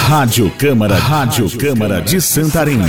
Rádio 0.07 0.51
Câmara, 0.51 0.95
Rádio 0.99 1.49
Câmara 1.57 1.99
de 1.99 2.21
Santarém. 2.21 2.79